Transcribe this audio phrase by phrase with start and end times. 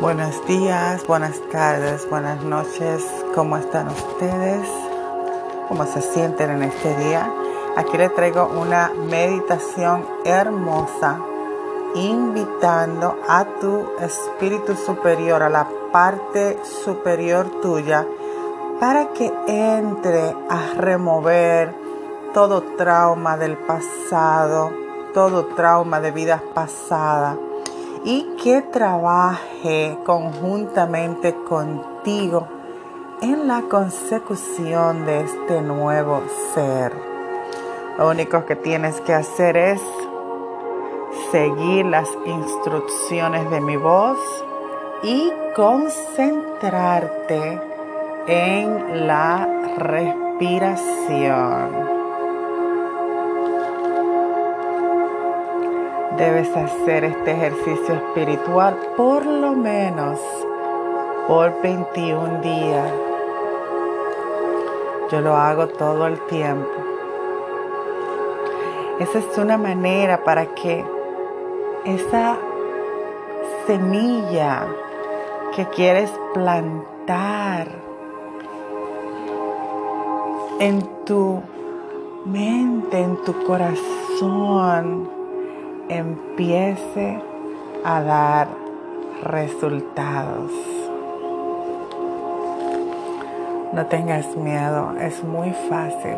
[0.00, 3.04] Buenos días, buenas tardes, buenas noches.
[3.34, 4.68] ¿Cómo están ustedes?
[5.66, 7.28] ¿Cómo se sienten en este día?
[7.76, 11.18] Aquí les traigo una meditación hermosa
[11.96, 18.06] invitando a tu espíritu superior, a la parte superior tuya,
[18.78, 21.74] para que entre a remover
[22.32, 24.70] todo trauma del pasado,
[25.12, 27.47] todo trauma de vidas pasadas
[28.04, 32.48] y que trabaje conjuntamente contigo
[33.20, 36.22] en la consecución de este nuevo
[36.54, 36.92] ser.
[37.98, 39.82] Lo único que tienes que hacer es
[41.32, 44.18] seguir las instrucciones de mi voz
[45.02, 47.60] y concentrarte
[48.26, 49.46] en la
[49.78, 51.87] respiración.
[56.18, 60.18] Debes hacer este ejercicio espiritual por lo menos
[61.28, 62.92] por 21 días.
[65.12, 66.68] Yo lo hago todo el tiempo.
[68.98, 70.84] Esa es una manera para que
[71.84, 72.36] esa
[73.68, 74.66] semilla
[75.54, 77.68] que quieres plantar
[80.58, 81.40] en tu
[82.24, 85.17] mente, en tu corazón,
[85.88, 87.18] empiece
[87.84, 88.48] a dar
[89.22, 90.50] resultados.
[93.72, 96.16] No tengas miedo, es muy fácil.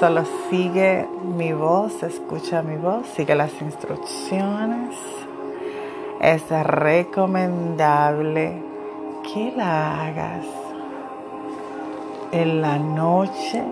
[0.00, 4.96] Solo sigue mi voz, escucha mi voz, sigue las instrucciones.
[6.20, 8.62] Es recomendable
[9.22, 10.44] que la hagas
[12.32, 13.62] en la noche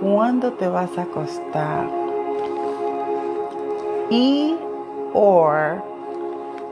[0.00, 2.03] cuando te vas a acostar
[4.10, 4.56] y
[5.12, 5.50] o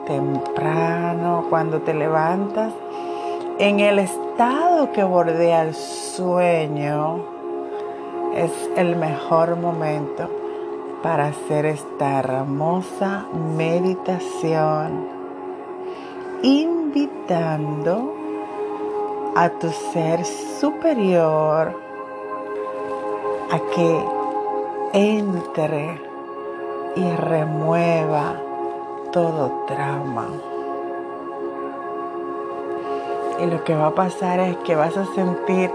[0.07, 2.73] temprano cuando te levantas
[3.59, 7.25] en el estado que bordea el sueño
[8.35, 10.29] es el mejor momento
[11.03, 13.27] para hacer esta hermosa
[13.57, 15.07] meditación
[16.43, 18.15] invitando
[19.37, 21.75] a tu ser superior
[23.51, 24.05] a que
[24.93, 26.12] entre
[26.95, 28.35] y remueva
[29.13, 30.27] todo trauma.
[33.41, 35.71] Y lo que va a pasar es que vas a sentir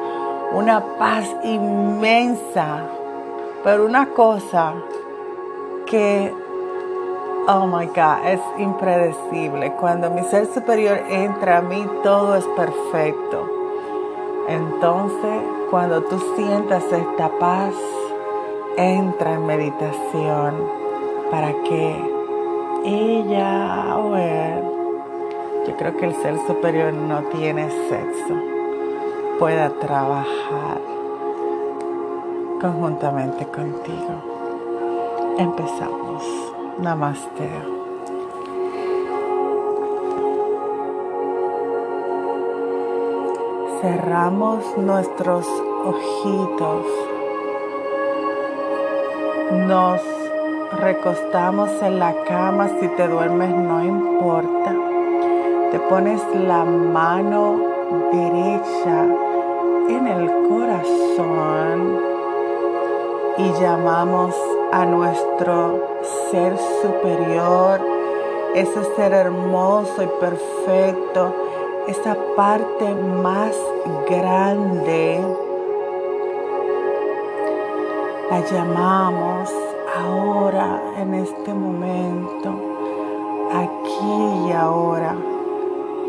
[0.53, 2.83] una paz inmensa,
[3.63, 4.73] pero una cosa
[5.85, 6.33] que,
[7.47, 9.73] oh my God, es impredecible.
[9.73, 13.49] Cuando mi ser superior entra a mí, todo es perfecto.
[14.47, 17.73] Entonces, cuando tú sientas esta paz,
[18.77, 20.76] entra en meditación
[21.31, 21.95] para que
[22.85, 24.63] ella o él,
[25.67, 28.35] yo creo que el ser superior no tiene sexo,
[29.39, 30.79] pueda trabajar
[32.61, 35.35] conjuntamente contigo.
[35.37, 36.23] Empezamos.
[36.79, 37.49] Namaste.
[43.81, 45.45] Cerramos nuestros
[45.85, 46.85] ojitos.
[49.67, 50.01] Nos
[50.71, 54.75] recostamos en la cama, si te duermes no importa.
[55.71, 57.59] Te pones la mano
[58.11, 59.05] derecha
[59.89, 61.99] en el corazón
[63.37, 64.35] y llamamos
[64.71, 65.81] a nuestro
[66.31, 67.79] ser superior,
[68.55, 71.33] ese ser hermoso y perfecto,
[71.87, 73.55] esa parte más
[74.09, 75.21] grande.
[78.29, 82.53] La llamamos ahora, en este momento,
[83.53, 85.15] aquí y ahora,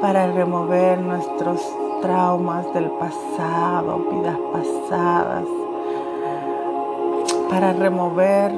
[0.00, 1.61] para remover nuestros
[2.00, 5.44] traumas del pasado, vidas pasadas,
[7.50, 8.53] para remover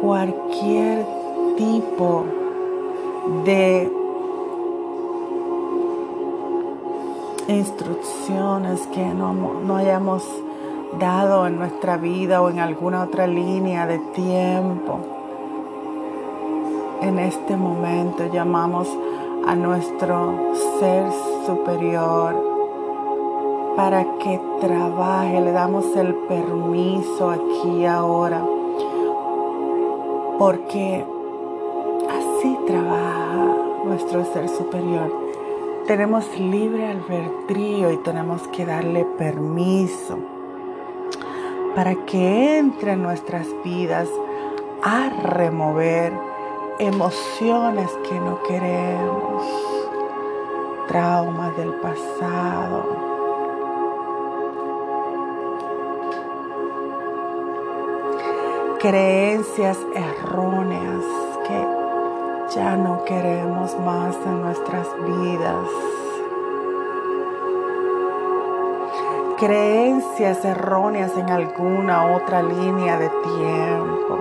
[0.00, 1.06] cualquier
[1.56, 2.24] tipo
[3.44, 3.90] de
[7.48, 10.24] instrucciones que no, hayamos
[10.98, 15.00] dado en nuestra vida o en alguna otra línea de tiempo.
[17.02, 18.88] En este momento llamamos
[19.46, 20.34] a nuestro
[20.78, 21.04] ser
[21.46, 22.50] superior
[23.76, 28.44] para que trabaje, le damos el permiso aquí ahora,
[30.38, 31.04] porque
[32.08, 35.10] así trabaja nuestro ser superior.
[35.86, 40.18] Tenemos libre albedrío y tenemos que darle permiso
[41.74, 44.08] para que entre en nuestras vidas
[44.82, 46.12] a remover
[46.78, 49.42] emociones que no queremos,
[50.88, 53.10] traumas del pasado.
[58.80, 61.04] Creencias erróneas
[61.46, 65.99] que ya no queremos más en nuestras vidas.
[69.40, 74.18] Creencias erróneas en alguna otra línea de tiempo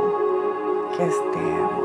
[0.96, 1.80] que estemos.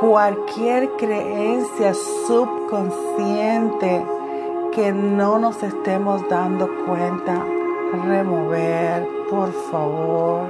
[0.00, 4.04] cualquier creencia subconsciente
[4.72, 7.42] que no nos estemos dando cuenta,
[8.06, 10.48] remover, por favor.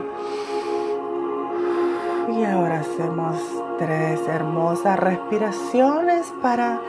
[2.37, 3.37] Y ahora hacemos
[3.79, 6.81] tres hermosas respiraciones para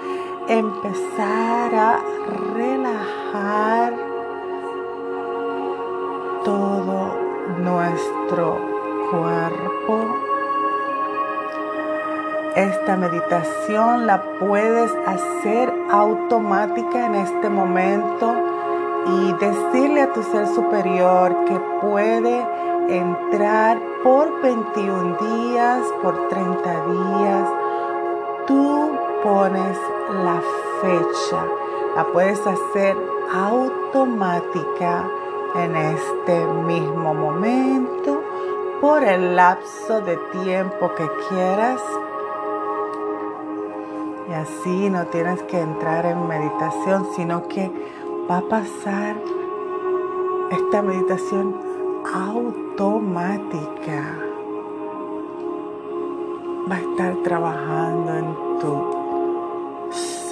[0.47, 2.00] empezar a
[2.53, 3.94] relajar
[6.44, 7.15] todo
[7.59, 8.57] nuestro
[9.12, 10.25] cuerpo
[12.56, 18.33] esta meditación la puedes hacer automática en este momento
[19.07, 22.48] y decirle a tu ser superior que puede
[22.88, 27.50] entrar por 21 días, por 30 días.
[28.48, 28.84] Tú
[29.25, 29.77] pones
[30.24, 30.39] la
[30.81, 31.44] fecha.
[31.95, 32.95] La puedes hacer
[33.33, 35.10] automática
[35.56, 38.22] en este mismo momento
[38.80, 41.81] por el lapso de tiempo que quieras
[44.30, 47.72] y así no tienes que entrar en meditación, sino que
[48.30, 49.16] va a pasar
[50.51, 51.56] esta meditación
[52.13, 54.04] automática.
[56.69, 59.04] Va a estar trabajando en tu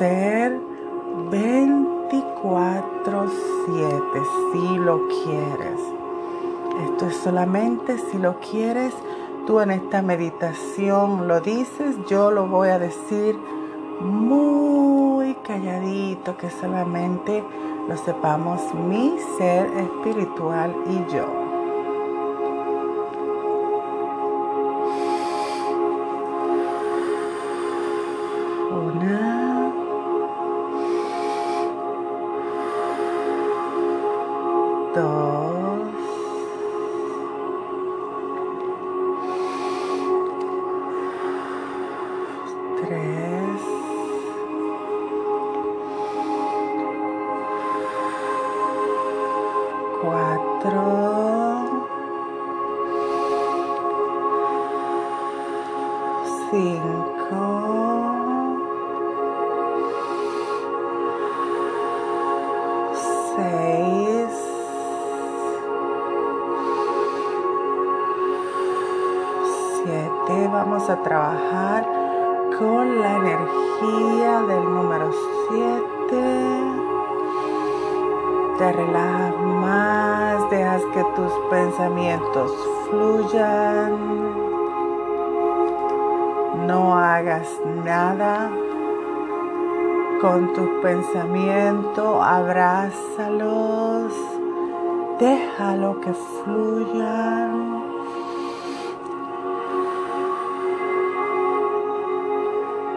[0.03, 0.59] ser
[1.31, 4.21] 24/7
[4.51, 5.79] si lo quieres.
[6.85, 8.93] Esto es solamente si lo quieres.
[9.47, 13.39] Tú en esta meditación lo dices, yo lo voy a decir
[14.01, 17.41] muy calladito, que solamente
[17.87, 21.27] lo sepamos mi ser espiritual y yo.
[28.85, 29.22] Una.
[63.35, 64.29] Seis,
[69.83, 70.49] siete.
[70.51, 71.85] Vamos a trabajar
[72.57, 75.11] con la energía del número
[75.49, 76.63] siete
[78.57, 82.51] te relajas más, dejas que tus pensamientos
[82.89, 83.97] fluyan.
[86.67, 87.47] No hagas
[87.83, 88.51] nada
[90.23, 94.13] con tus pensamientos, abrázalos,
[95.19, 97.83] déjalo que fluyan.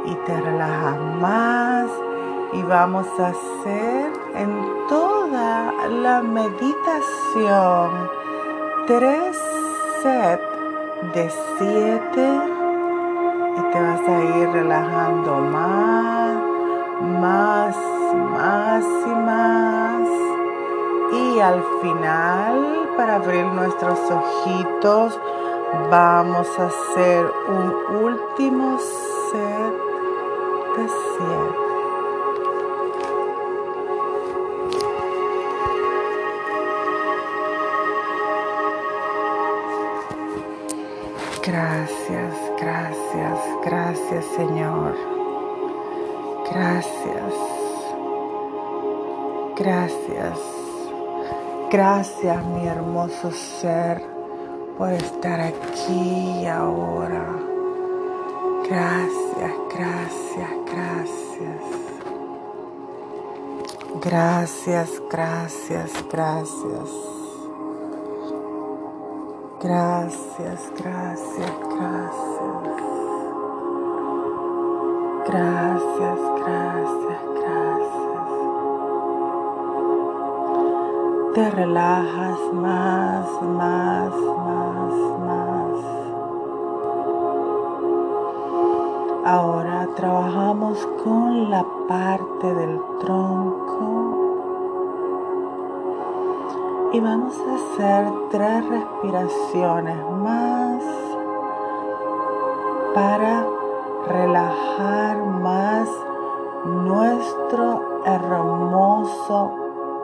[0.05, 1.91] Y te relajas más
[2.53, 4.51] y vamos a hacer en
[4.89, 7.91] toda la meditación
[8.87, 9.37] tres
[10.01, 10.45] sets
[11.13, 11.29] de
[11.59, 12.41] siete
[13.57, 16.16] y te vas a ir relajando más,
[17.21, 17.77] más,
[18.15, 20.09] más y más.
[21.13, 25.19] Y al final, para abrir nuestros ojitos,
[25.91, 29.75] vamos a hacer un último set
[30.77, 31.67] de siete.
[41.47, 45.16] Gracias, gracias, gracias Señor.
[46.57, 47.35] Gracias.
[49.59, 50.39] Gracias.
[51.71, 54.03] Gracias mi hermoso ser
[54.79, 57.27] por estar aquí ahora.
[58.71, 61.63] Gracias, gracias, gracias.
[64.03, 66.91] Gracias, gracias, gracias.
[69.61, 73.16] Gracias, gracias, gracias.
[75.29, 78.29] Gracias, gracias, gracias.
[81.35, 84.13] Te relajas más, más,
[84.47, 84.95] más,
[85.27, 85.81] más.
[89.25, 94.27] Ahora trabajamos con la parte del tronco
[96.93, 100.85] y vamos a hacer tres respiraciones más
[102.95, 103.36] para
[106.67, 109.53] nuestro hermoso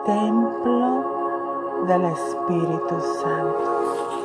[0.06, 4.21] templo del Espíritu Santo.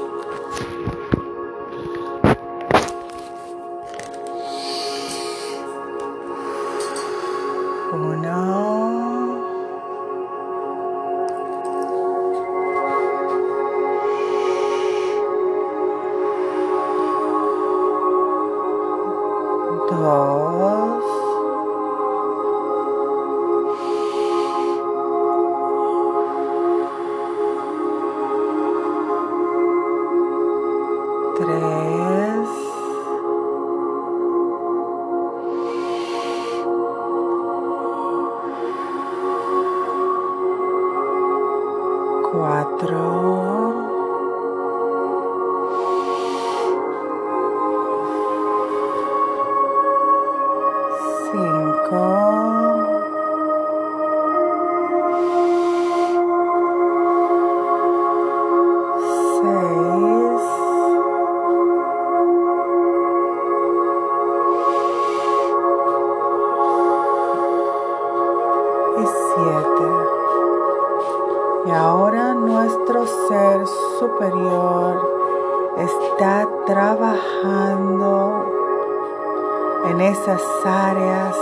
[80.65, 81.35] Áreas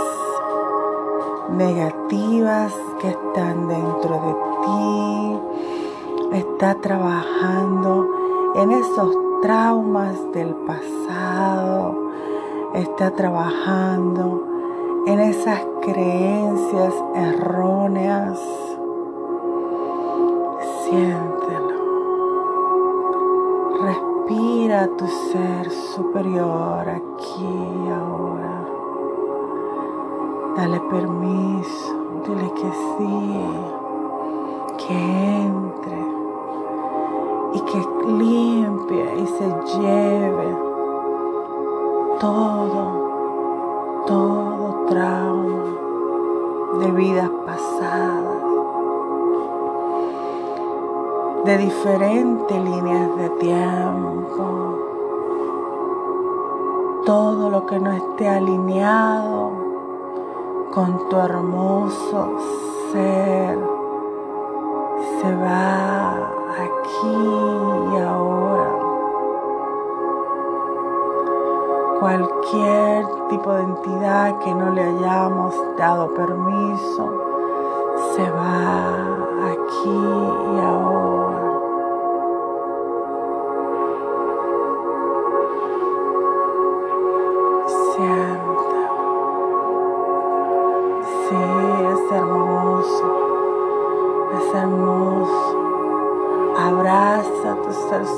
[1.50, 4.32] negativas que están dentro de
[4.62, 6.38] ti.
[6.38, 8.08] Está trabajando
[8.56, 11.94] en esos traumas del pasado.
[12.74, 14.44] Está trabajando
[15.06, 18.38] en esas creencias erróneas.
[20.84, 21.35] Siéntelo.
[24.76, 28.56] Respira tu ser superior aquí ahora.
[30.54, 31.94] Dale permiso,
[32.26, 33.40] dile que sí,
[34.76, 34.98] que
[35.46, 36.00] entre
[37.54, 39.46] y que limpie y se
[39.78, 40.48] lleve
[42.20, 42.84] todo,
[44.06, 45.64] todo trauma
[46.80, 48.25] de vidas pasadas,
[51.46, 54.42] de diferentes líneas de tiempo,
[57.04, 59.52] todo lo que no esté alineado
[60.74, 62.32] con tu hermoso
[62.90, 63.58] ser
[65.20, 66.10] se va
[66.64, 67.16] aquí
[67.92, 68.72] y ahora.
[72.00, 77.08] Cualquier tipo de entidad que no le hayamos dado permiso
[78.16, 79.16] se va
[79.52, 80.45] aquí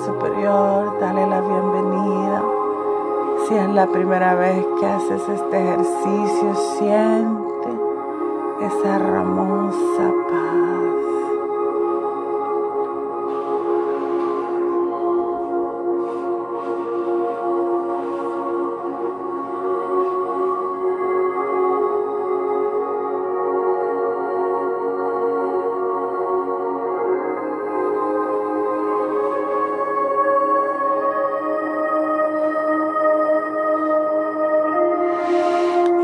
[0.04, 2.42] superior, dale la bienvenida.
[3.47, 7.70] Si es la primera vez que haces este ejercicio, siente
[8.61, 10.68] esa hermosa paz.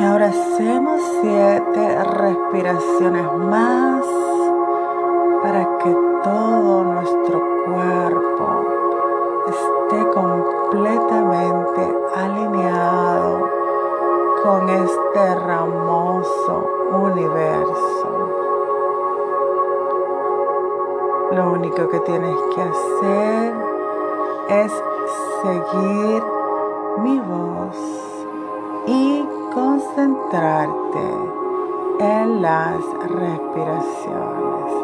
[0.03, 4.05] Hacemos siete respiraciones más
[5.43, 8.65] para que todo nuestro cuerpo
[9.49, 13.49] esté completamente alineado
[14.43, 18.31] con este hermoso universo.
[21.33, 23.55] Lo único que tienes que hacer
[24.49, 24.73] es
[25.43, 26.23] seguir
[26.99, 28.04] mi voz y
[29.95, 30.99] concentrarte
[32.01, 34.84] en las respiraciones.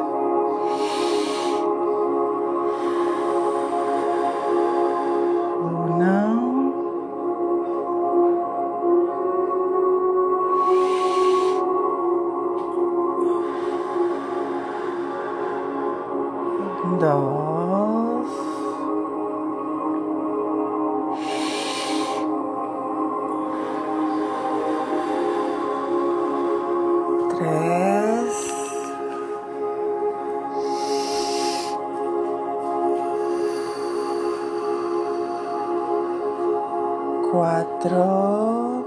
[37.31, 38.85] Cuatro,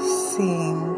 [0.00, 0.91] cinco,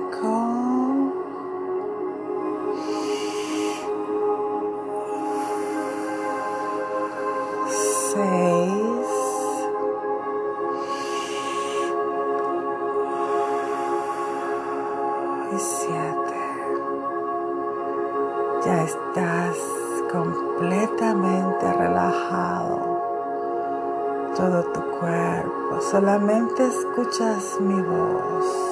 [24.37, 25.81] Todo tu cuerpo.
[25.81, 28.65] Solamente escuchas mi voz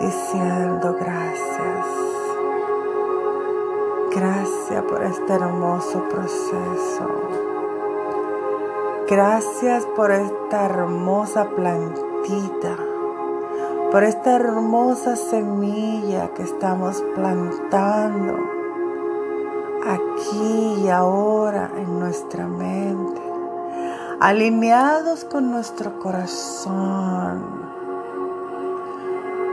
[0.00, 1.86] diciendo gracias.
[4.14, 7.06] Gracias por este hermoso proceso.
[9.08, 12.76] Gracias por esta hermosa plantita,
[13.90, 18.36] por esta hermosa semilla que estamos plantando
[19.86, 23.20] aquí y ahora en nuestra mente,
[24.20, 27.60] alineados con nuestro corazón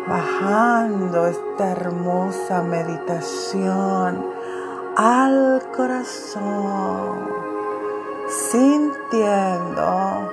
[0.07, 4.25] bajando esta hermosa meditación
[4.95, 7.27] al corazón,
[8.27, 10.31] sintiendo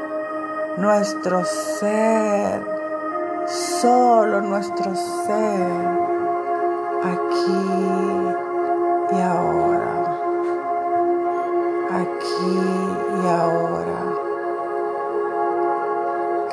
[0.79, 2.64] nuestro ser,
[3.47, 5.99] solo nuestro ser,
[7.03, 7.67] aquí
[9.12, 10.17] y ahora,
[11.91, 12.59] aquí
[13.23, 14.13] y ahora.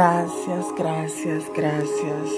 [0.00, 2.30] Gracias, gracias, gracias.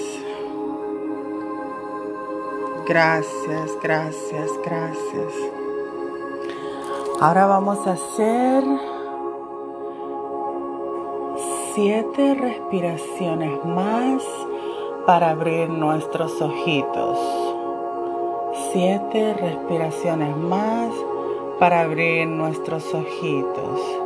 [2.87, 5.33] Gracias, gracias, gracias.
[7.19, 8.63] Ahora vamos a hacer
[11.75, 14.23] siete respiraciones más
[15.05, 17.19] para abrir nuestros ojitos.
[18.71, 20.91] Siete respiraciones más
[21.59, 24.00] para abrir nuestros ojitos.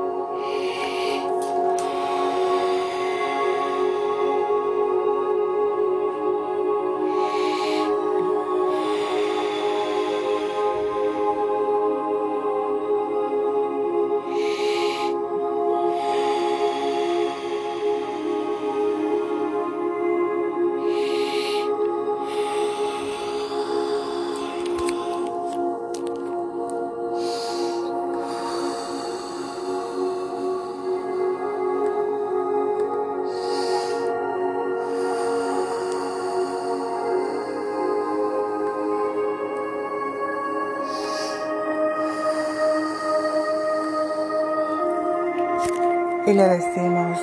[46.36, 47.20] Le decimos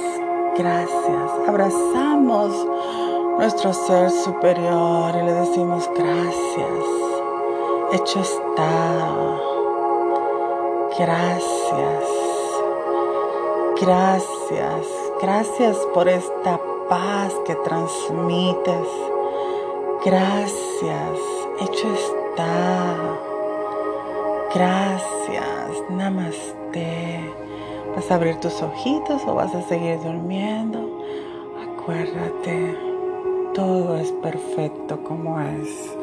[0.56, 1.30] gracias.
[1.46, 2.66] Abrazamos
[3.38, 6.84] nuestro ser superior y le decimos gracias.
[7.92, 9.38] Hecho está.
[10.98, 12.04] Gracias.
[13.82, 14.86] Gracias.
[15.20, 18.88] Gracias por esta paz que transmites.
[20.06, 21.18] Gracias.
[21.60, 22.96] Hecho está.
[24.54, 25.90] Gracias.
[25.90, 27.51] Namaste.
[27.94, 31.02] ¿Vas a abrir tus ojitos o vas a seguir durmiendo?
[31.62, 32.74] Acuérdate,
[33.54, 35.94] todo es perfecto como es.